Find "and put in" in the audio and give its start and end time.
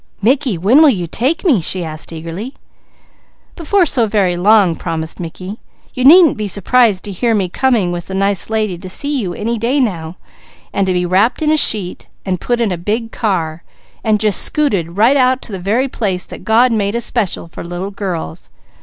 12.25-12.71